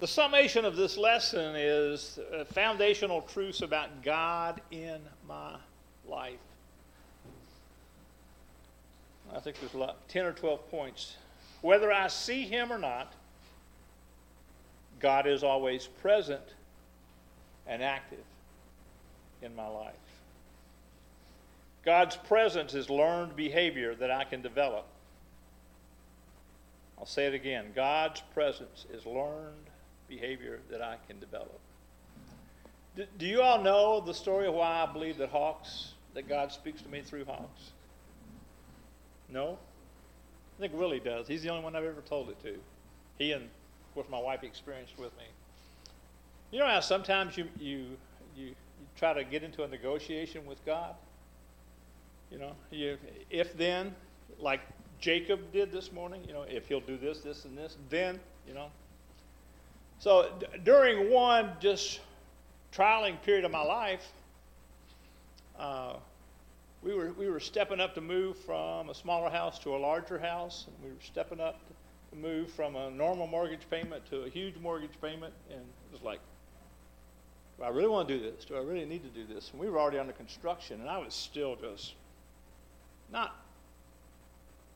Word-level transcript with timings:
The 0.00 0.06
summation 0.06 0.64
of 0.64 0.76
this 0.76 0.96
lesson 0.96 1.56
is 1.56 2.20
foundational 2.52 3.22
truths 3.22 3.62
about 3.62 4.02
God 4.04 4.60
in 4.70 5.00
my 5.26 5.56
life. 6.06 6.38
I 9.34 9.40
think 9.40 9.58
there's 9.58 9.74
lot, 9.74 10.08
10 10.08 10.24
or 10.24 10.32
12 10.32 10.70
points. 10.70 11.16
Whether 11.62 11.92
I 11.92 12.06
see 12.06 12.42
him 12.42 12.72
or 12.72 12.78
not, 12.78 13.12
God 15.00 15.26
is 15.26 15.42
always 15.42 15.88
present 15.88 16.54
and 17.66 17.82
active 17.82 18.24
in 19.42 19.54
my 19.56 19.66
life. 19.66 19.94
God's 21.84 22.16
presence 22.16 22.72
is 22.72 22.88
learned 22.88 23.34
behavior 23.34 23.96
that 23.96 24.12
I 24.12 24.22
can 24.22 24.42
develop. 24.42 24.86
I'll 26.98 27.06
say 27.06 27.26
it 27.26 27.34
again 27.34 27.66
God's 27.74 28.22
presence 28.32 28.86
is 28.92 29.04
learned 29.04 29.70
behavior 30.08 30.60
that 30.70 30.82
I 30.82 30.96
can 31.06 31.18
develop. 31.20 31.58
Do, 32.96 33.04
do 33.18 33.26
you 33.26 33.42
all 33.42 33.62
know 33.62 34.00
the 34.00 34.14
story 34.14 34.46
of 34.46 34.54
why 34.54 34.82
I 34.82 34.92
believe 34.92 35.18
that 35.18 35.28
hawks, 35.28 35.92
that 36.14 36.28
God 36.28 36.50
speaks 36.50 36.82
to 36.82 36.88
me 36.88 37.00
through 37.00 37.24
hawks? 37.24 37.72
No? 39.28 39.58
I 40.58 40.60
think 40.60 40.72
Willie 40.74 41.00
does. 41.00 41.28
He's 41.28 41.42
the 41.42 41.50
only 41.50 41.62
one 41.62 41.76
I've 41.76 41.84
ever 41.84 42.00
told 42.00 42.30
it 42.30 42.42
to. 42.42 42.56
He 43.18 43.32
and, 43.32 43.44
of 43.44 43.94
course, 43.94 44.06
my 44.10 44.20
wife 44.20 44.42
experienced 44.42 44.98
with 44.98 45.16
me. 45.16 45.24
You 46.50 46.58
know 46.58 46.66
how 46.66 46.80
sometimes 46.80 47.36
you, 47.36 47.46
you, 47.60 47.86
you, 48.34 48.46
you 48.46 48.54
try 48.96 49.12
to 49.12 49.22
get 49.22 49.42
into 49.42 49.62
a 49.62 49.68
negotiation 49.68 50.46
with 50.46 50.64
God? 50.64 50.94
You 52.30 52.38
know, 52.38 52.52
you, 52.70 52.98
if 53.30 53.56
then, 53.56 53.94
like 54.38 54.60
Jacob 55.00 55.52
did 55.52 55.70
this 55.70 55.92
morning, 55.92 56.22
you 56.26 56.32
know, 56.32 56.42
if 56.42 56.66
he'll 56.66 56.80
do 56.80 56.96
this, 56.96 57.20
this, 57.20 57.44
and 57.44 57.56
this, 57.56 57.76
then, 57.88 58.18
you 58.46 58.54
know. 58.54 58.70
So 59.98 60.30
d- 60.38 60.46
during 60.64 61.10
one 61.10 61.52
just 61.60 62.00
trialing 62.72 63.20
period 63.22 63.44
of 63.44 63.50
my 63.50 63.62
life, 63.62 64.12
uh, 65.58 65.94
we 66.82 66.94
were, 66.94 67.12
we 67.12 67.28
were 67.28 67.40
stepping 67.40 67.80
up 67.80 67.94
to 67.94 68.00
move 68.00 68.36
from 68.38 68.90
a 68.90 68.94
smaller 68.94 69.30
house 69.30 69.58
to 69.60 69.74
a 69.74 69.78
larger 69.78 70.18
house. 70.18 70.66
And 70.66 70.76
we 70.84 70.94
were 70.94 71.02
stepping 71.02 71.40
up 71.40 71.60
to 72.10 72.16
move 72.16 72.50
from 72.50 72.76
a 72.76 72.90
normal 72.90 73.26
mortgage 73.26 73.68
payment 73.70 74.08
to 74.10 74.22
a 74.22 74.28
huge 74.28 74.56
mortgage 74.58 75.00
payment. 75.02 75.34
And 75.50 75.60
it 75.60 75.92
was 75.92 76.02
like, 76.02 76.20
do 77.58 77.64
I 77.64 77.70
really 77.70 77.88
want 77.88 78.06
to 78.06 78.18
do 78.18 78.22
this? 78.22 78.44
Do 78.44 78.54
I 78.54 78.60
really 78.60 78.84
need 78.84 79.02
to 79.02 79.08
do 79.08 79.26
this? 79.32 79.50
And 79.50 79.60
we 79.60 79.68
were 79.68 79.80
already 79.80 79.98
under 79.98 80.12
construction, 80.12 80.80
and 80.80 80.88
I 80.88 80.98
was 80.98 81.12
still 81.12 81.56
just 81.56 81.94
not 83.12 83.34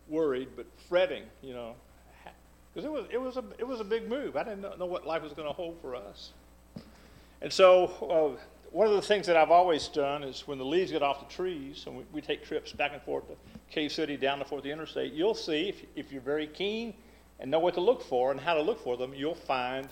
worried, 0.08 0.48
but 0.56 0.66
fretting, 0.88 1.22
you 1.42 1.54
know, 1.54 1.74
because 2.72 2.86
it 2.86 2.92
was, 2.92 3.06
it, 3.10 3.20
was 3.20 3.36
a, 3.36 3.44
it 3.58 3.66
was 3.66 3.80
a 3.80 3.84
big 3.84 4.08
move. 4.08 4.36
I 4.36 4.44
didn't 4.44 4.78
know 4.78 4.86
what 4.86 5.06
life 5.06 5.22
was 5.22 5.32
going 5.32 5.48
to 5.48 5.52
hold 5.52 5.78
for 5.80 5.94
us. 5.94 6.30
And 7.40 7.52
so, 7.52 8.36
uh, 8.38 8.42
one 8.70 8.86
of 8.86 8.94
the 8.94 9.02
things 9.02 9.26
that 9.26 9.36
I've 9.36 9.50
always 9.50 9.88
done 9.88 10.22
is 10.22 10.46
when 10.46 10.56
the 10.56 10.64
leaves 10.64 10.92
get 10.92 11.02
off 11.02 11.28
the 11.28 11.34
trees, 11.34 11.84
and 11.86 11.98
we, 11.98 12.04
we 12.12 12.20
take 12.22 12.42
trips 12.42 12.72
back 12.72 12.92
and 12.94 13.02
forth 13.02 13.28
to 13.28 13.34
Cave 13.70 13.92
City, 13.92 14.16
down 14.16 14.38
to 14.38 14.44
Fort 14.46 14.62
the 14.62 14.70
Interstate, 14.70 15.12
you'll 15.12 15.34
see, 15.34 15.68
if, 15.68 15.82
if 15.94 16.12
you're 16.12 16.22
very 16.22 16.46
keen 16.46 16.94
and 17.38 17.50
know 17.50 17.58
what 17.58 17.74
to 17.74 17.80
look 17.80 18.02
for 18.02 18.30
and 18.30 18.40
how 18.40 18.54
to 18.54 18.62
look 18.62 18.82
for 18.82 18.96
them, 18.96 19.12
you'll 19.12 19.34
find 19.34 19.88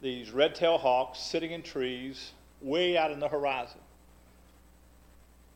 these 0.00 0.30
red-tailed 0.30 0.80
hawks 0.80 1.18
sitting 1.18 1.50
in 1.50 1.62
trees 1.62 2.32
way 2.60 2.96
out 2.96 3.10
in 3.10 3.18
the 3.18 3.28
horizon. 3.28 3.80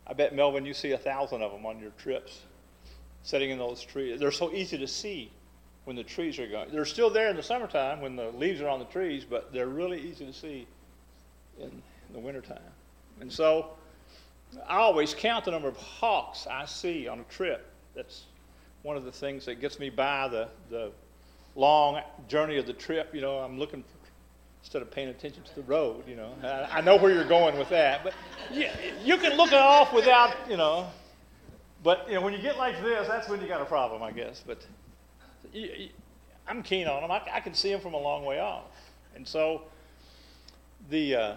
I 0.07 0.15
bet, 0.15 0.35
Melvin, 0.35 0.67
you 0.67 0.75
see 0.75 0.93
a 0.93 0.99
thousand 0.99 1.43
of 1.43 1.53
them 1.53 1.67
on 1.67 1.79
your 1.79 1.91
trips 1.99 2.41
sitting 3.23 3.51
in 3.51 3.59
those 3.59 3.83
trees. 3.83 4.19
They're 4.19 4.31
so 4.33 4.53
easy 4.53 4.79
to 4.79 4.89
see 4.89 5.31
when 5.87 5.95
the 5.95 6.03
trees 6.03 6.39
are 6.41 6.49
going. 6.49 6.69
They're 6.71 6.85
still 6.85 7.11
there 7.11 7.31
in 7.31 7.37
the 7.37 7.43
summertime 7.45 8.01
when 8.01 8.17
the 8.17 8.31
leaves 8.33 8.61
are 8.61 8.69
on 8.69 8.81
the 8.81 8.87
trees, 8.87 9.25
but 9.25 9.53
they're 9.53 9.69
really 9.69 10.01
easy 10.01 10.27
to 10.27 10.33
see 10.33 10.67
in 11.61 11.71
the 12.13 12.19
wintertime. 12.19 12.59
And 13.21 13.33
so 13.33 13.71
I 14.69 14.79
always 14.79 15.15
count 15.15 15.45
the 15.45 15.53
number 15.53 15.69
of 15.69 15.77
hawks 15.77 16.49
I 16.51 16.65
see 16.65 17.07
on 17.07 17.21
a 17.21 17.25
trip. 17.25 17.71
That's 17.95 18.25
one 18.83 18.97
of 18.97 19.05
the 19.05 19.13
things 19.13 19.47
that 19.47 19.61
gets 19.61 19.79
me 19.79 19.89
by 19.89 20.27
the, 20.27 20.49
the 20.71 20.91
long 21.55 22.03
journey 22.27 22.59
of 22.59 22.67
the 22.67 22.73
trip. 22.73 23.15
You 23.15 23.21
know, 23.21 23.39
I'm 23.39 23.57
looking 23.57 23.85
for, 23.85 23.89
instead 24.63 24.83
of 24.83 24.91
paying 24.91 25.09
attention 25.09 25.45
to 25.45 25.55
the 25.55 25.63
road, 25.63 26.03
you 26.09 26.17
know. 26.17 26.35
I, 26.43 26.79
I 26.79 26.81
know 26.81 26.97
where 26.97 27.13
you're 27.13 27.25
going 27.25 27.57
with 27.57 27.69
that. 27.69 28.03
But 28.03 28.13
you, 28.53 28.69
you 29.05 29.19
can 29.19 29.37
look 29.37 29.53
it 29.53 29.59
off 29.59 29.93
without, 29.93 30.35
you 30.51 30.57
know. 30.57 30.89
But, 31.85 32.09
you 32.09 32.15
know, 32.15 32.23
when 32.23 32.33
you 32.33 32.41
get 32.41 32.59
like 32.59 32.83
this, 32.83 33.07
that's 33.07 33.29
when 33.29 33.41
you 33.41 33.47
got 33.47 33.61
a 33.61 33.67
problem, 33.67 34.03
I 34.03 34.11
guess. 34.11 34.43
But 34.45 34.67
I'm 36.49 36.63
keen 36.63 36.87
on 36.87 37.03
them. 37.03 37.11
I, 37.11 37.23
I 37.33 37.41
can 37.41 37.55
see 37.55 37.71
them 37.71 37.81
from 37.81 37.95
a 37.95 37.99
long 37.99 38.25
way 38.25 38.39
off. 38.39 38.65
And 39.15 39.27
so 39.27 39.63
the, 40.91 41.15
uh, 41.15 41.35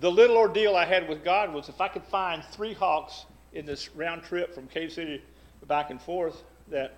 the 0.00 0.10
little 0.10 0.36
ordeal 0.36 0.76
I 0.76 0.84
had 0.84 1.08
with 1.08 1.24
God 1.24 1.52
was 1.52 1.68
if 1.68 1.80
I 1.80 1.88
could 1.88 2.04
find 2.04 2.42
three 2.44 2.72
hawks 2.72 3.26
in 3.52 3.66
this 3.66 3.90
round 3.94 4.22
trip 4.22 4.54
from 4.54 4.66
Cave 4.68 4.92
City 4.92 5.22
back 5.66 5.90
and 5.90 6.00
forth, 6.00 6.42
that 6.68 6.94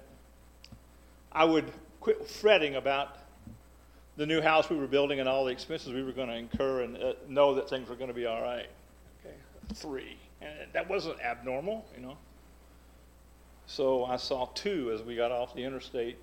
I 1.33 1.45
would 1.45 1.73
quit 2.01 2.29
fretting 2.29 2.77
about 2.77 3.17
the 4.17 4.27
new 4.27 4.41
house 4.41 4.69
we 4.69 4.77
were 4.77 4.87
building 4.87 5.21
and 5.21 5.29
all 5.29 5.45
the 5.45 5.53
expenses 5.53 5.93
we 5.93 6.03
were 6.03 6.13
going 6.13 6.29
to 6.29 6.35
incur 6.35 6.83
and 6.83 6.97
uh, 6.97 7.13
know 7.29 7.55
that 7.55 7.71
things 7.71 7.89
were 7.89 7.95
going 7.95 8.09
to 8.09 8.15
be 8.15 8.27
all 8.27 8.43
right. 8.43 8.67
Okay, 9.25 9.35
three. 9.75 10.17
And 10.41 10.73
that 10.73 10.89
wasn't 10.89 11.21
abnormal, 11.21 11.87
you 11.97 12.03
know. 12.03 12.17
So 13.69 14.07
I 14.07 14.17
saw 14.17 14.47
two 14.55 14.91
as 14.95 15.03
we 15.03 15.15
got 15.15 15.31
off 15.31 15.55
the 15.55 15.63
interstate, 15.63 16.17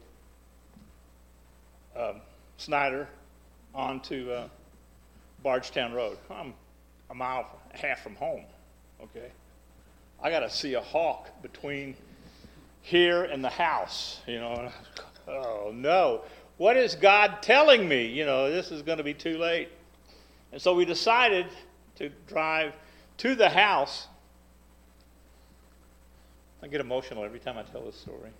um, 1.95 2.19
Snyder 2.57 3.07
onto 3.73 4.31
uh, 4.31 4.47
Bardstown 5.43 5.93
Road. 5.93 6.17
I'm 6.31 6.55
a 7.11 7.13
mile 7.13 7.47
and 7.71 7.79
a 7.79 7.85
half 7.85 8.01
from 8.01 8.15
home, 8.15 8.45
okay? 8.99 9.31
I 10.23 10.31
got 10.31 10.39
to 10.39 10.49
see 10.49 10.73
a 10.73 10.81
hawk 10.81 11.29
between 11.43 11.95
here 12.81 13.25
and 13.25 13.43
the 13.43 13.49
house, 13.49 14.19
you 14.27 14.39
know. 14.39 14.71
Oh, 15.27 15.71
no. 15.73 16.21
What 16.57 16.77
is 16.77 16.93
God 16.93 17.41
telling 17.41 17.89
me? 17.89 18.05
You 18.05 18.27
know, 18.27 18.51
this 18.51 18.69
is 18.69 18.83
going 18.83 18.99
to 18.99 19.03
be 19.03 19.15
too 19.15 19.39
late. 19.39 19.69
And 20.51 20.61
so 20.61 20.75
we 20.75 20.85
decided 20.85 21.47
to 21.95 22.11
drive 22.27 22.73
to 23.17 23.33
the 23.33 23.49
house 23.49 24.05
I 26.65 26.67
get 26.67 26.81
emotional 26.81 27.23
every 27.23 27.37
time 27.39 27.59
I 27.59 27.61
tell 27.61 27.81
this 27.81 27.95
story. 27.95 28.31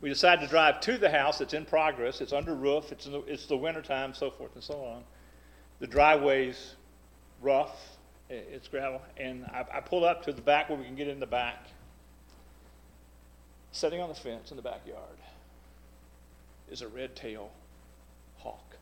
We 0.00 0.08
decide 0.08 0.40
to 0.40 0.48
drive 0.48 0.80
to 0.80 0.98
the 0.98 1.08
house. 1.08 1.40
It's 1.40 1.54
in 1.54 1.64
progress. 1.64 2.20
It's 2.20 2.32
under 2.32 2.56
roof. 2.56 2.90
It's, 2.90 3.04
the, 3.04 3.20
it's 3.20 3.46
the 3.46 3.56
wintertime, 3.56 4.14
so 4.14 4.32
forth 4.32 4.50
and 4.56 4.64
so 4.64 4.82
on. 4.82 5.04
The 5.78 5.86
driveway's 5.86 6.74
rough. 7.40 7.76
It's 8.28 8.66
gravel. 8.66 9.00
And 9.16 9.44
I, 9.44 9.64
I 9.74 9.80
pulled 9.80 10.02
up 10.02 10.24
to 10.24 10.32
the 10.32 10.42
back 10.42 10.68
where 10.68 10.76
we 10.76 10.84
can 10.84 10.96
get 10.96 11.06
in 11.06 11.20
the 11.20 11.26
back. 11.26 11.66
Sitting 13.70 14.00
on 14.00 14.08
the 14.08 14.14
fence 14.16 14.50
in 14.50 14.56
the 14.56 14.62
backyard 14.62 15.18
is 16.68 16.82
a 16.82 16.88
red 16.88 17.14
tail 17.14 17.52
hawk. 18.38 18.76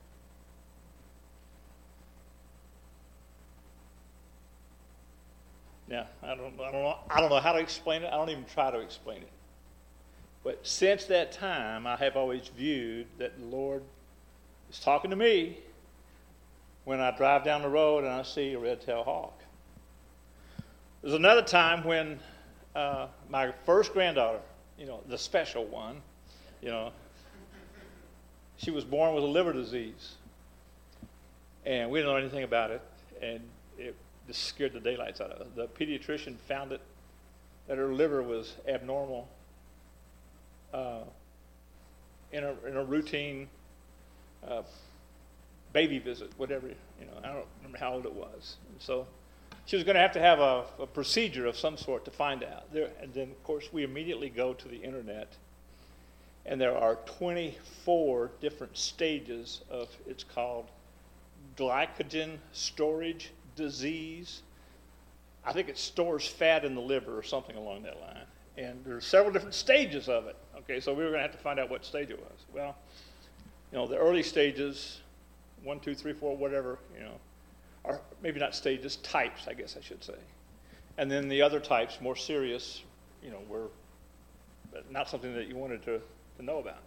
Now, 5.97 6.07
I 6.23 6.35
don't, 6.35 6.61
I, 6.61 6.71
don't 6.71 6.83
know, 6.83 6.99
I 7.09 7.21
don't 7.21 7.31
know 7.31 7.41
how 7.41 7.53
to 7.53 7.59
explain 7.59 8.03
it. 8.03 8.09
I 8.09 8.19
don't 8.19 8.29
even 8.29 8.45
try 8.45 8.71
to 8.71 8.81
explain 8.81 9.23
it. 9.23 9.33
But 10.45 10.59
since 10.67 11.07
that 11.07 11.33
time, 11.33 11.87
I 11.87 11.97
have 11.97 12.17
always 12.17 12.49
viewed 12.49 13.07
that 13.17 13.39
the 13.39 13.47
Lord 13.47 13.83
is 14.71 14.79
talking 14.79 15.09
to 15.09 15.17
me 15.17 15.57
when 16.85 17.01
I 17.01 17.17
drive 17.17 17.45
down 17.45 17.63
the 17.63 17.71
road 17.71 18.05
and 18.05 18.13
I 18.13 18.25
see 18.25 18.53
a 18.53 18.59
red-tailed 18.59 19.07
hawk. 19.07 19.41
There's 21.01 21.15
another 21.15 21.41
time 21.41 21.83
when 21.83 22.21
uh, 22.75 23.07
my 23.31 23.53
first 23.65 23.95
granddaughter, 23.95 24.41
you 24.79 24.85
know, 24.85 25.01
the 25.09 25.17
special 25.17 25.65
one, 25.65 26.03
you 26.61 26.69
know, 26.69 26.93
she 28.59 28.71
was 28.71 28.85
born 28.85 29.15
with 29.15 29.25
a 29.25 29.29
liver 29.29 29.55
disease. 29.55 30.17
And 31.65 31.91
we 31.91 32.01
didn't 32.01 32.13
know 32.13 32.19
anything 32.19 32.43
about 32.43 32.71
it. 32.71 32.83
And 33.23 33.41
it 33.79 33.97
just 34.27 34.45
scared 34.45 34.73
the 34.73 34.81
daylights 34.81 35.21
out 35.21 35.31
of 35.31 35.39
her. 35.39 35.47
The 35.55 35.69
pediatrician 35.69 36.37
found 36.49 36.73
it 36.73 36.81
that 37.69 37.79
her 37.79 37.93
liver 37.93 38.23
was 38.23 38.55
abnormal 38.69 39.29
uh, 40.73 41.01
in, 42.33 42.45
a, 42.45 42.55
in 42.67 42.77
a 42.77 42.85
routine 42.85 43.49
uh, 44.47 44.63
baby 45.73 45.99
visit, 45.99 46.31
whatever, 46.37 46.69
you 46.69 47.07
know, 47.07 47.13
I 47.23 47.29
don't 47.29 47.47
remember 47.59 47.79
how 47.79 47.95
old 47.95 48.07
it 48.07 48.15
was. 48.15 48.57
And 48.71 48.81
so 48.81 49.07
she 49.67 49.77
was 49.77 49.85
going 49.85 49.95
to 49.95 50.01
have 50.01 50.13
to 50.13 50.21
have 50.21 50.39
a, 50.39 50.65
a, 50.79 50.87
procedure 50.87 51.47
of 51.47 51.57
some 51.57 51.77
sort 51.77 52.05
to 52.05 52.11
find 52.11 52.45
out. 52.45 52.73
There, 52.73 52.91
and 53.01 53.13
then, 53.13 53.31
of 53.31 53.43
course, 53.45 53.73
we 53.73 53.83
immediately 53.83 54.31
go 54.31 54.55
to 54.55 54.69
the 54.69 54.77
internet, 54.77 55.33
and 56.45 56.61
there 56.61 56.77
are 56.77 56.97
24 57.19 58.31
different 58.41 58.77
stages 58.77 59.63
of, 59.71 59.89
it's 60.07 60.25
called 60.25 60.67
glycogen 61.57 62.39
storage 62.53 63.33
disease. 63.57 64.43
I 65.45 65.53
think 65.53 65.69
it 65.69 65.79
stores 65.79 66.27
fat 66.27 66.65
in 66.65 66.75
the 66.75 66.81
liver 66.81 67.17
or 67.17 67.23
something 67.23 67.57
along 67.57 67.83
that 67.83 68.01
line. 68.01 68.25
And 68.59 68.85
there 68.85 68.97
are 68.97 69.01
several 69.01 69.33
different 69.33 69.55
stages 69.55 70.09
of 70.09 70.27
it. 70.27 70.37
Okay, 70.59 70.81
so 70.81 70.93
we 70.93 71.05
were 71.05 71.11
going 71.11 71.19
to 71.19 71.23
have 71.23 71.33
to 71.33 71.39
find 71.39 71.59
out 71.59 71.71
what 71.71 71.85
stage 71.85 72.11
it 72.11 72.19
was. 72.19 72.39
Well, 72.55 72.77
you 73.73 73.79
know, 73.79 73.87
the 73.87 73.97
early 73.97 74.23
stages, 74.23 75.01
one, 75.63 75.81
two, 75.81 75.95
three, 75.95 76.13
four, 76.13 76.37
whatever, 76.37 76.79
you 76.97 77.05
know, 77.05 77.15
or 77.85 78.01
maybe 78.23 78.41
not 78.41 78.55
stages, 78.55 78.97
types, 78.97 79.47
I 79.47 79.55
guess 79.55 79.77
I 79.79 79.83
should 79.83 80.03
say. 80.03 80.15
And 80.99 81.11
then 81.11 81.29
the 81.29 81.43
other 81.43 81.61
types, 81.61 82.01
more 82.01 82.17
serious, 82.17 82.83
you 83.23 83.31
know, 83.31 83.41
were 83.49 83.69
not 84.91 85.09
something 85.09 85.35
that 85.35 85.49
you 85.49 85.57
wanted 85.57 85.83
to, 85.85 86.01
to 86.39 86.45
know 86.45 86.59
about. 86.59 86.81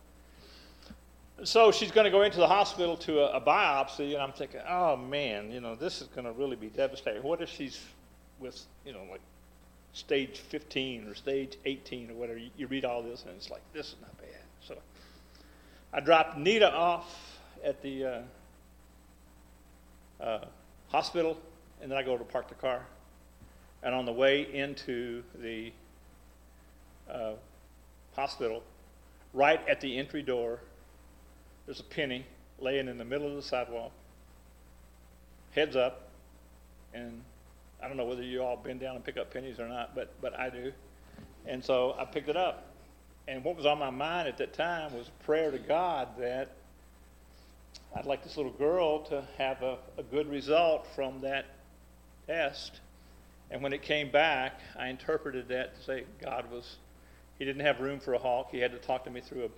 So 1.44 1.72
she's 1.72 1.92
going 1.92 2.06
to 2.06 2.12
go 2.12 2.24
into 2.24 2.40
the 2.40 2.48
hospital 2.48 2.98
to 2.98 3.20
a, 3.22 3.38
a, 3.38 3.42
biopsy, 3.42 4.14
and 4.14 4.22
I'm 4.22 4.34
thinking, 4.34 4.60
oh 4.68 4.98
man, 4.98 5.52
you 5.52 5.62
know, 5.62 5.74
this 5.74 6.02
is 6.02 6.08
going 6.08 6.26
to 6.26 6.34
really 6.34 6.58
be 6.58 6.68
devastating. 6.68 7.24
What 7.24 7.42
if 7.42 7.50
she's 7.50 7.80
with, 8.40 8.62
you 8.86 8.92
know, 8.92 9.04
like 9.10 9.22
stage 9.94 10.40
15 10.40 11.08
or 11.08 11.16
stage 11.16 11.58
18 11.64 12.12
or 12.12 12.14
whatever? 12.16 12.40
You, 12.40 12.50
you 12.58 12.68
read 12.68 12.84
all 12.84 13.02
this, 13.02 13.24
and 13.24 13.36
it's 13.36 13.50
like, 13.50 13.62
this 13.74 13.88
is 13.88 13.96
not 14.02 14.18
bad. 14.18 14.42
So 14.62 14.76
I 15.94 16.02
dropped 16.02 16.38
Nita 16.38 16.74
off 16.74 17.40
at 17.64 17.82
the 17.82 18.06
uh, 18.06 18.22
uh, 20.22 20.46
hospital, 20.90 21.38
and 21.82 21.90
then 21.90 21.98
I 21.98 22.04
go 22.04 22.18
to 22.18 22.24
park 22.26 22.50
the 22.50 22.56
car. 22.56 22.86
And 23.82 23.96
on 23.96 24.04
the 24.04 24.12
way 24.12 24.42
into 24.54 25.24
the 25.36 25.72
uh, 27.10 27.34
hospital, 28.14 28.62
right 29.34 29.62
at 29.70 29.80
the 29.80 29.98
entry 29.98 30.22
door, 30.22 30.60
there's 31.69 31.81
a 31.81 31.83
penny 31.83 32.25
laying 32.57 32.88
in 32.88 32.98
the 32.98 33.06
middle 33.06 33.27
of 33.27 33.36
the 33.36 33.44
sidewalk, 33.44 33.92
heads 35.51 35.75
up, 35.75 36.10
and 36.95 37.21
I 37.80 37.88
don't 37.88 37.95
know 37.95 38.06
whether 38.06 38.24
you 38.24 38.42
all 38.42 38.57
bend 38.57 38.80
down 38.80 38.95
and 38.95 39.06
pick 39.06 39.18
up 39.18 39.31
pennies 39.31 39.60
or 39.60 39.68
not, 39.68 39.94
but, 39.94 40.12
but 40.19 40.33
I 40.33 40.50
do. 40.50 40.74
And 41.45 41.63
so 41.63 41.95
I 42.00 42.06
picked 42.06 42.27
it 42.27 42.36
up. 42.36 42.74
And 43.27 43.44
what 43.44 43.56
was 43.56 43.68
on 43.68 43.77
my 43.77 43.92
mind 43.92 44.27
at 44.27 44.39
that 44.39 44.54
time 44.54 44.95
was 44.98 45.10
a 45.10 45.24
prayer 45.24 45.51
to 45.51 45.60
God 45.60 46.07
that 46.18 46.56
I'd 47.95 48.06
like 48.07 48.24
this 48.24 48.36
little 48.36 48.51
girl 48.54 49.01
to 49.04 49.24
have 49.38 49.62
a, 49.62 49.77
a 49.95 50.01
good 50.01 50.27
result 50.27 50.88
from 50.95 51.21
that 51.21 51.45
test. 52.25 52.80
And 53.51 53.62
when 53.62 53.74
it 53.74 53.83
came 53.83 54.10
back, 54.10 54.60
I 54.75 54.88
interpreted 54.88 55.50
that 55.50 55.75
to 55.75 55.83
say 55.83 56.06
God 56.19 56.50
was, 56.51 56.77
He 57.38 57.45
didn't 57.45 57.62
have 57.62 57.80
room 57.80 58.00
for 58.00 58.16
a 58.16 58.19
hawk. 58.19 58.48
He 58.50 58.57
had 58.57 58.71
to 58.71 58.80
talk 58.80 59.04
to 59.04 59.12
me 59.12 59.21
through 59.21 59.45
a, 59.45 59.50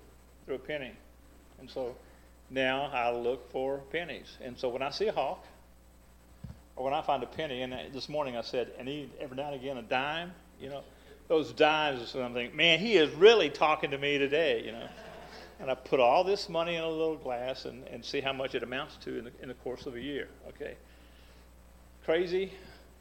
through 0.45 0.55
a 0.55 0.59
penny. 0.59 0.91
And 1.61 1.69
so 1.69 1.95
now 2.49 2.89
I 2.91 3.11
look 3.11 3.49
for 3.51 3.77
pennies. 3.91 4.37
And 4.43 4.57
so 4.57 4.67
when 4.67 4.81
I 4.81 4.89
see 4.89 5.07
a 5.07 5.11
hawk, 5.13 5.45
or 6.75 6.83
when 6.83 6.93
I 6.93 7.01
find 7.01 7.21
a 7.23 7.27
penny, 7.27 7.61
and 7.61 7.73
this 7.93 8.09
morning 8.09 8.35
I 8.35 8.41
said, 8.41 8.71
and 8.77 8.87
he, 8.87 9.09
every 9.19 9.37
now 9.37 9.51
and 9.51 9.55
again 9.55 9.77
a 9.77 9.83
dime, 9.83 10.33
you 10.59 10.69
know, 10.69 10.81
those 11.27 11.53
dimes 11.53 12.01
or 12.01 12.07
something, 12.07 12.53
man, 12.55 12.79
he 12.79 12.95
is 12.95 13.13
really 13.13 13.49
talking 13.49 13.91
to 13.91 13.97
me 13.97 14.17
today, 14.17 14.63
you 14.65 14.71
know. 14.71 14.87
And 15.59 15.69
I 15.69 15.75
put 15.75 15.99
all 15.99 16.23
this 16.23 16.49
money 16.49 16.75
in 16.75 16.83
a 16.83 16.89
little 16.89 17.15
glass 17.15 17.65
and, 17.65 17.87
and 17.87 18.03
see 18.03 18.19
how 18.19 18.33
much 18.33 18.55
it 18.55 18.63
amounts 18.63 18.97
to 19.05 19.19
in 19.19 19.25
the, 19.25 19.31
in 19.43 19.47
the 19.47 19.53
course 19.53 19.85
of 19.85 19.95
a 19.95 20.01
year, 20.01 20.27
okay? 20.49 20.75
Crazy? 22.03 22.51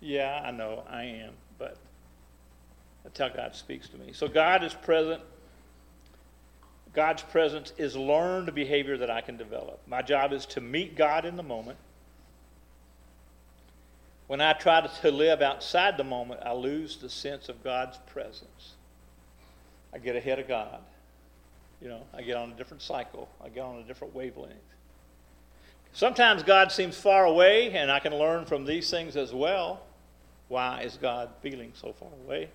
Yeah, 0.01 0.43
I 0.45 0.51
know, 0.51 0.85
I 0.89 1.05
am, 1.05 1.33
but 1.59 1.79
that's 3.03 3.19
how 3.19 3.31
God 3.31 3.57
speaks 3.57 3.89
to 3.89 3.97
me. 3.97 4.13
So 4.13 4.29
God 4.29 4.63
is 4.63 4.75
present 4.75 5.23
God's 6.93 7.23
presence 7.23 7.73
is 7.79 7.97
learned 7.97 8.53
behavior 8.55 8.97
that 8.99 9.11
I 9.11 9.21
can 9.21 9.37
develop. 9.37 9.81
My 9.87 10.03
job 10.03 10.33
is 10.33 10.45
to 10.47 10.61
meet 10.61 10.97
God 10.97 11.25
in 11.25 11.37
the 11.37 11.43
moment. 11.43 11.79
When 14.27 14.41
I 14.41 14.53
try 14.53 14.81
to 14.81 15.11
live 15.11 15.43
outside 15.43 15.97
the 15.97 16.05
moment, 16.05 16.41
I 16.45 16.53
lose 16.53 16.97
the 16.97 17.09
sense 17.09 17.49
of 17.49 17.63
God's 17.63 17.99
presence. 18.13 18.75
I 19.93 19.99
get 19.99 20.17
ahead 20.17 20.39
of 20.39 20.49
God. 20.49 20.81
You 21.81 21.89
know, 21.89 22.03
I 22.13 22.23
get 22.23 22.37
on 22.37 22.51
a 22.51 22.55
different 22.55 22.83
cycle, 22.83 23.29
I 23.43 23.49
get 23.49 23.63
on 23.65 23.79
a 23.79 23.83
different 23.83 24.15
wavelength. 24.15 24.55
Sometimes 25.93 26.43
God 26.43 26.71
seems 26.71 26.97
far 26.97 27.25
away, 27.25 27.73
and 27.73 27.91
I 27.91 27.99
can 27.99 28.15
learn 28.15 28.45
from 28.45 28.65
these 28.65 28.91
things 28.91 29.17
as 29.17 29.33
well. 29.33 29.81
Why 30.49 30.83
is 30.83 30.97
God 30.97 31.31
feeling 31.41 31.73
so 31.75 31.93
far 31.93 32.11
away? 32.25 32.51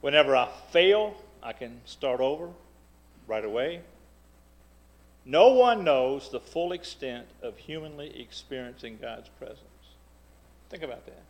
Whenever 0.00 0.36
I 0.36 0.48
fail, 0.70 1.14
I 1.42 1.52
can 1.52 1.80
start 1.84 2.20
over 2.20 2.50
right 3.30 3.44
away. 3.44 3.80
No 5.24 5.54
one 5.54 5.84
knows 5.84 6.30
the 6.30 6.40
full 6.40 6.72
extent 6.72 7.26
of 7.42 7.56
humanly 7.56 8.20
experiencing 8.20 8.98
God's 9.00 9.28
presence. 9.28 9.60
Think 10.68 10.82
about 10.82 11.06
that. 11.06 11.22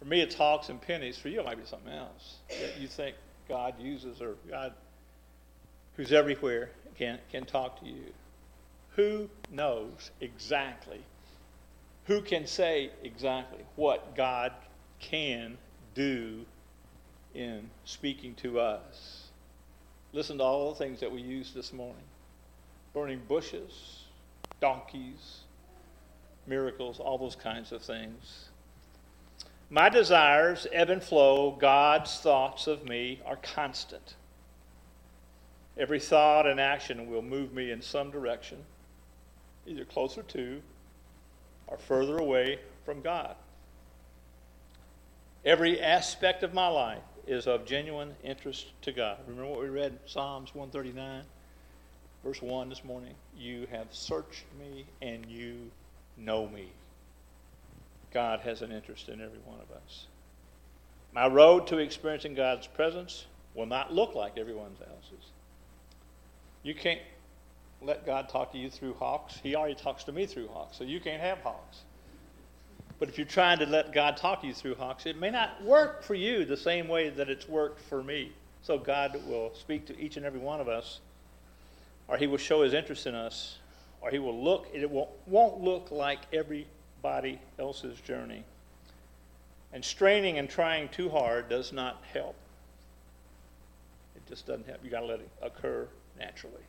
For 0.00 0.06
me, 0.06 0.20
it's 0.20 0.34
hawks 0.34 0.68
and 0.68 0.80
pennies. 0.80 1.16
For 1.16 1.28
you, 1.28 1.38
it 1.38 1.44
might 1.44 1.60
be 1.60 1.66
something 1.66 1.92
else 1.92 2.38
that 2.48 2.80
you 2.80 2.88
think 2.88 3.14
God 3.48 3.74
uses 3.80 4.20
or 4.20 4.34
God, 4.50 4.72
who's 5.96 6.12
everywhere, 6.12 6.70
can, 6.98 7.20
can 7.30 7.44
talk 7.44 7.78
to 7.80 7.86
you. 7.86 8.12
Who 8.96 9.30
knows 9.52 10.10
exactly? 10.20 11.02
Who 12.06 12.20
can 12.20 12.48
say 12.48 12.90
exactly 13.04 13.60
what 13.76 14.16
God 14.16 14.52
can 14.98 15.56
do 15.94 16.44
in 17.32 17.70
speaking 17.84 18.34
to 18.36 18.58
us? 18.58 19.21
Listen 20.12 20.38
to 20.38 20.44
all 20.44 20.70
the 20.70 20.76
things 20.76 21.00
that 21.00 21.10
we 21.10 21.20
used 21.20 21.54
this 21.54 21.72
morning 21.72 22.04
burning 22.92 23.22
bushes, 23.26 24.04
donkeys, 24.60 25.40
miracles, 26.46 27.00
all 27.00 27.16
those 27.16 27.36
kinds 27.36 27.72
of 27.72 27.80
things. 27.80 28.50
My 29.70 29.88
desires 29.88 30.66
ebb 30.70 30.90
and 30.90 31.02
flow. 31.02 31.52
God's 31.52 32.18
thoughts 32.18 32.66
of 32.66 32.84
me 32.84 33.22
are 33.24 33.36
constant. 33.36 34.14
Every 35.78 35.98
thought 35.98 36.46
and 36.46 36.60
action 36.60 37.08
will 37.10 37.22
move 37.22 37.54
me 37.54 37.70
in 37.70 37.80
some 37.80 38.10
direction, 38.10 38.58
either 39.66 39.86
closer 39.86 40.22
to 40.22 40.60
or 41.66 41.78
further 41.78 42.18
away 42.18 42.58
from 42.84 43.00
God. 43.00 43.34
Every 45.46 45.80
aspect 45.80 46.42
of 46.42 46.52
my 46.52 46.68
life 46.68 47.02
is 47.26 47.46
of 47.46 47.64
genuine 47.64 48.14
interest 48.24 48.66
to 48.82 48.92
God. 48.92 49.18
Remember 49.26 49.50
what 49.50 49.60
we 49.60 49.68
read 49.68 49.98
Psalms 50.06 50.54
139, 50.54 51.22
verse 52.24 52.42
1 52.42 52.68
this 52.68 52.84
morning? 52.84 53.14
You 53.36 53.66
have 53.70 53.86
searched 53.90 54.44
me 54.58 54.84
and 55.00 55.26
you 55.26 55.70
know 56.16 56.48
me. 56.48 56.68
God 58.12 58.40
has 58.40 58.62
an 58.62 58.72
interest 58.72 59.08
in 59.08 59.20
every 59.20 59.38
one 59.44 59.58
of 59.60 59.70
us. 59.76 60.06
My 61.12 61.26
road 61.26 61.66
to 61.68 61.78
experiencing 61.78 62.34
God's 62.34 62.66
presence 62.66 63.26
will 63.54 63.66
not 63.66 63.92
look 63.92 64.14
like 64.14 64.38
everyone 64.38 64.72
else's. 64.80 65.30
You 66.62 66.74
can't 66.74 67.00
let 67.80 68.06
God 68.06 68.28
talk 68.28 68.52
to 68.52 68.58
you 68.58 68.70
through 68.70 68.94
hawks. 68.94 69.38
He 69.42 69.54
already 69.54 69.74
talks 69.74 70.04
to 70.04 70.12
me 70.12 70.26
through 70.26 70.48
hawks, 70.48 70.76
so 70.78 70.84
you 70.84 71.00
can't 71.00 71.20
have 71.20 71.38
hawks. 71.38 71.82
But 73.02 73.08
if 73.08 73.18
you're 73.18 73.26
trying 73.26 73.58
to 73.58 73.66
let 73.66 73.92
God 73.92 74.16
talk 74.16 74.44
you 74.44 74.54
through 74.54 74.76
hawks, 74.76 75.06
it 75.06 75.18
may 75.18 75.30
not 75.30 75.60
work 75.64 76.04
for 76.04 76.14
you 76.14 76.44
the 76.44 76.56
same 76.56 76.86
way 76.86 77.08
that 77.08 77.28
it's 77.28 77.48
worked 77.48 77.80
for 77.80 78.00
me. 78.00 78.30
So 78.62 78.78
God 78.78 79.20
will 79.26 79.52
speak 79.56 79.86
to 79.86 80.00
each 80.00 80.16
and 80.16 80.24
every 80.24 80.38
one 80.38 80.60
of 80.60 80.68
us, 80.68 81.00
or 82.06 82.16
He 82.16 82.28
will 82.28 82.38
show 82.38 82.62
His 82.62 82.74
interest 82.74 83.08
in 83.08 83.16
us, 83.16 83.58
or 84.00 84.10
He 84.10 84.20
will 84.20 84.40
look, 84.40 84.68
it 84.72 84.88
won't, 84.88 85.10
won't 85.26 85.60
look 85.60 85.90
like 85.90 86.20
everybody 86.32 87.40
else's 87.58 87.98
journey. 88.02 88.44
And 89.72 89.84
straining 89.84 90.38
and 90.38 90.48
trying 90.48 90.88
too 90.88 91.08
hard 91.08 91.48
does 91.48 91.72
not 91.72 92.00
help. 92.12 92.36
It 94.14 94.22
just 94.28 94.46
doesn't 94.46 94.68
help. 94.68 94.78
You've 94.84 94.92
got 94.92 95.00
to 95.00 95.06
let 95.06 95.18
it 95.18 95.28
occur 95.42 95.88
naturally. 96.20 96.62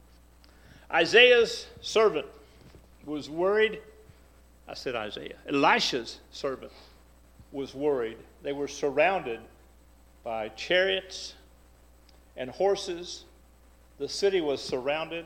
Isaiah's 0.92 1.68
servant 1.82 2.26
was 3.06 3.30
worried 3.30 3.82
I 4.68 4.74
said 4.74 4.96
Isaiah. 4.96 5.36
Elisha's 5.48 6.20
servant 6.32 6.72
was 7.52 7.76
worried. 7.76 8.18
They 8.42 8.54
were 8.54 8.68
surrounded 8.68 9.40
by 10.24 10.50
chariots 10.50 11.34
and 12.38 12.50
horses. 12.50 13.26
The 14.00 14.10
city 14.10 14.42
was 14.42 14.62
surrounded. 14.62 15.26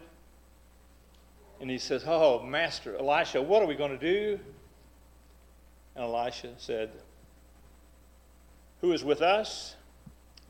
And 1.61 1.69
he 1.69 1.77
says, 1.77 2.03
Oh, 2.05 2.43
Master, 2.43 2.95
Elisha, 2.97 3.41
what 3.41 3.61
are 3.61 3.65
we 3.65 3.75
going 3.75 3.97
to 3.97 3.97
do? 3.97 4.39
And 5.95 6.05
Elisha 6.05 6.53
said, 6.57 6.89
Who 8.81 8.91
is 8.91 9.03
with 9.03 9.21
us 9.21 9.75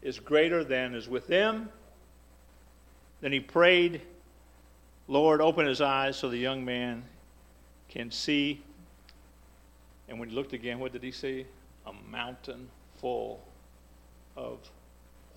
is 0.01 0.19
greater 0.19 0.63
than 0.63 0.95
is 0.95 1.07
with 1.07 1.27
them. 1.27 1.69
Then 3.21 3.31
he 3.31 3.39
prayed, 3.39 4.01
Lord, 5.07 5.41
open 5.41 5.65
his 5.65 5.81
eyes 5.81 6.17
so 6.17 6.29
the 6.29 6.37
young 6.37 6.63
man 6.63 7.03
can 7.89 8.11
see. 8.11 8.61
And 10.07 10.19
when 10.19 10.29
he 10.29 10.35
looked 10.35 10.53
again, 10.53 10.79
what 10.79 10.93
did 10.93 11.03
he 11.03 11.11
see? 11.11 11.45
A 11.85 11.93
mountain 12.09 12.67
full 12.99 13.41
of 14.35 14.59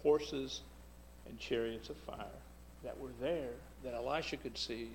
horses 0.02 0.62
and 1.28 1.38
chariots 1.38 1.88
of 1.88 1.96
fire 1.96 2.26
that 2.82 2.98
were 2.98 3.10
there 3.20 3.50
that 3.84 3.94
Elisha 3.94 4.36
could 4.36 4.56
see, 4.56 4.90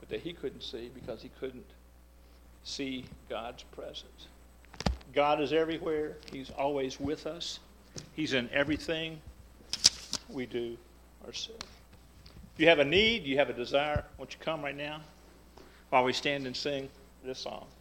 but 0.00 0.08
that 0.08 0.20
he 0.20 0.32
couldn't 0.32 0.62
see 0.62 0.90
because 0.94 1.22
he 1.22 1.30
couldn't 1.40 1.66
see 2.62 3.04
God's 3.28 3.62
presence. 3.64 4.28
God 5.12 5.40
is 5.40 5.52
everywhere, 5.52 6.16
He's 6.32 6.50
always 6.50 6.98
with 6.98 7.26
us, 7.26 7.60
He's 8.14 8.32
in 8.32 8.48
everything 8.52 9.20
we 10.28 10.46
do 10.46 10.76
ourselves. 11.26 11.66
If 12.54 12.60
you 12.60 12.68
have 12.68 12.78
a 12.78 12.84
need, 12.84 13.24
you 13.24 13.36
have 13.36 13.50
a 13.50 13.52
desire, 13.52 14.04
won't 14.18 14.32
you 14.32 14.38
come 14.40 14.62
right 14.62 14.76
now? 14.76 15.00
while 15.94 16.02
we 16.02 16.12
stand 16.12 16.44
and 16.44 16.56
sing 16.56 16.88
this 17.24 17.38
song. 17.38 17.66